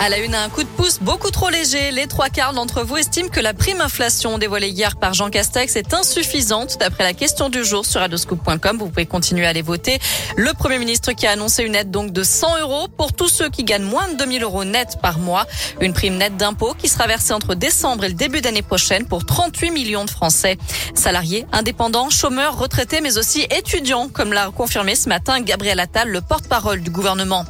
[0.00, 1.90] À la une, un coup de pouce beaucoup trop léger.
[1.90, 5.74] Les trois quarts d'entre vous estiment que la prime inflation dévoilée hier par Jean Castex
[5.74, 6.76] est insuffisante.
[6.78, 9.98] D'après la question du jour sur radioscoop.com, vous pouvez continuer à aller voter.
[10.36, 13.48] Le Premier ministre qui a annoncé une aide donc de 100 euros pour tous ceux
[13.48, 15.46] qui gagnent moins de 2000 euros net par mois.
[15.80, 19.26] Une prime nette d'impôt qui sera versée entre décembre et le début d'année prochaine pour
[19.26, 20.58] 38 millions de Français.
[20.94, 26.20] Salariés, indépendants, chômeurs, retraités, mais aussi étudiants, comme l'a confirmé ce matin Gabriel Attal, le
[26.20, 27.44] porte-parole du gouvernement.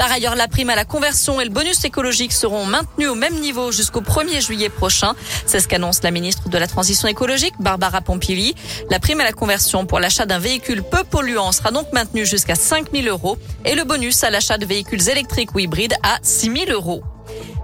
[0.00, 3.38] Par ailleurs, la prime à la conversion et le bonus écologique seront maintenus au même
[3.38, 5.12] niveau jusqu'au 1er juillet prochain.
[5.44, 8.54] C'est ce qu'annonce la ministre de la Transition écologique, Barbara Pompili.
[8.88, 12.54] La prime à la conversion pour l'achat d'un véhicule peu polluant sera donc maintenue jusqu'à
[12.54, 16.64] 5 000 euros et le bonus à l'achat de véhicules électriques ou hybrides à 6
[16.64, 17.02] 000 euros.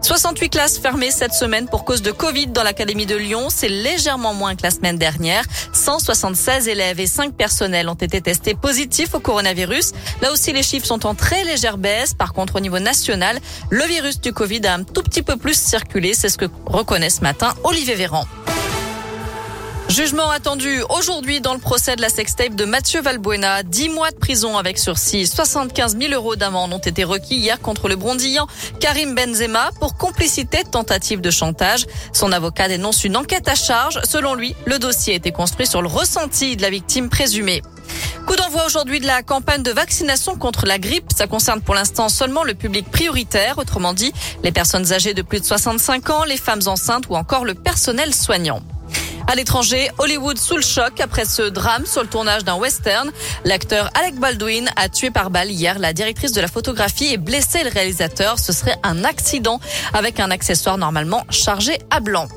[0.07, 3.49] 68 classes fermées cette semaine pour cause de Covid dans l'Académie de Lyon.
[3.51, 5.43] C'est légèrement moins que la semaine dernière.
[5.73, 9.91] 176 élèves et 5 personnels ont été testés positifs au coronavirus.
[10.23, 12.15] Là aussi, les chiffres sont en très légère baisse.
[12.15, 15.59] Par contre, au niveau national, le virus du Covid a un tout petit peu plus
[15.59, 16.15] circulé.
[16.15, 18.27] C'est ce que reconnaît ce matin Olivier Véran.
[19.97, 23.63] Jugement attendu aujourd'hui dans le procès de la sextape de Mathieu Valbuena.
[23.63, 25.27] 10 mois de prison avec sursis.
[25.27, 28.47] 75 000 euros d'amende ont été requis hier contre le brondillant
[28.79, 31.87] Karim Benzema pour complicité tentative de chantage.
[32.13, 33.99] Son avocat dénonce une enquête à charge.
[34.05, 37.63] Selon lui, le dossier a été construit sur le ressenti de la victime présumée.
[38.27, 41.11] Coup d'envoi aujourd'hui de la campagne de vaccination contre la grippe.
[41.17, 44.13] Ça concerne pour l'instant seulement le public prioritaire, autrement dit
[44.45, 48.15] les personnes âgées de plus de 65 ans, les femmes enceintes ou encore le personnel
[48.15, 48.61] soignant.
[49.29, 53.11] À l'étranger, Hollywood sous le choc après ce drame sur le tournage d'un western.
[53.45, 57.65] L'acteur Alec Baldwin a tué par balle hier la directrice de la photographie et blessé
[57.65, 58.39] le réalisateur.
[58.39, 59.61] Ce serait un accident
[59.93, 62.29] avec un accessoire normalement chargé à blanc.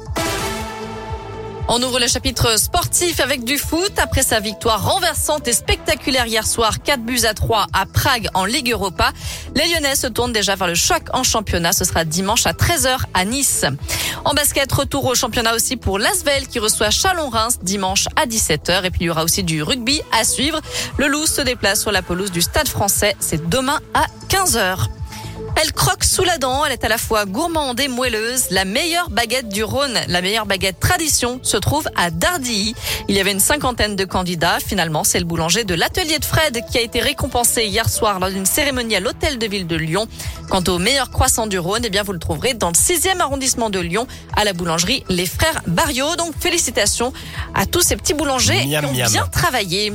[1.72, 3.92] On ouvre le chapitre sportif avec du foot.
[4.00, 8.46] Après sa victoire renversante et spectaculaire hier soir, 4 buts à 3 à Prague en
[8.46, 9.12] Ligue Europa,
[9.56, 11.72] les Lyonnais se tournent déjà vers le choc en championnat.
[11.72, 13.66] Ce sera dimanche à 13h à Nice.
[14.26, 18.86] En basket, retour au championnat aussi pour l'Asvel qui reçoit Chalon-Reims dimanche à 17h.
[18.86, 20.60] Et puis il y aura aussi du rugby à suivre.
[20.98, 23.16] Le Loup se déplace sur la pelouse du Stade français.
[23.20, 24.88] C'est demain à 15h.
[25.62, 28.46] Elle croque sous la dent, elle est à la fois gourmande et moelleuse.
[28.50, 32.76] La meilleure baguette du Rhône, la meilleure baguette tradition, se trouve à Dardilly.
[33.10, 34.60] Il y avait une cinquantaine de candidats.
[34.66, 38.30] Finalement, c'est le boulanger de l'atelier de Fred qui a été récompensé hier soir lors
[38.30, 40.08] d'une cérémonie à l'hôtel de ville de Lyon.
[40.50, 43.70] Quant au meilleur croissant du Rhône, eh bien, vous le trouverez dans le sixième arrondissement
[43.70, 46.16] de Lyon, à la boulangerie Les Frères Barriot.
[46.16, 47.12] Donc, félicitations
[47.54, 49.92] à tous ces petits boulangers qui ont bien travaillé.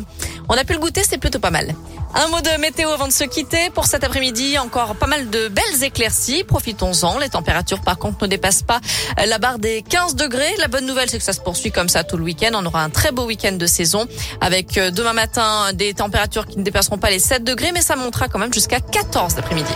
[0.51, 1.75] On a pu le goûter, c'est plutôt pas mal.
[2.17, 3.71] Un mot de météo avant de se quitter.
[3.71, 6.45] Pour cet après-midi, encore pas mal de belles éclaircies.
[6.45, 7.19] Profitons-en.
[7.19, 8.81] Les températures, par contre, ne dépassent pas
[9.25, 10.55] la barre des 15 degrés.
[10.59, 12.53] La bonne nouvelle, c'est que ça se poursuit comme ça tout le week-end.
[12.55, 14.07] On aura un très beau week-end de saison
[14.41, 17.97] avec euh, demain matin des températures qui ne dépasseront pas les 7 degrés, mais ça
[17.97, 19.73] montera quand même jusqu'à 14 l'après-midi.